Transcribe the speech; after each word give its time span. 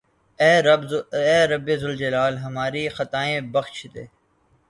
اے 0.39 1.35
رب 1.51 1.67
ذوالجلال 1.81 2.33
ھماری 2.43 2.83
خطائیں 2.95 3.39
بخش 3.53 3.77
دے 3.93 4.03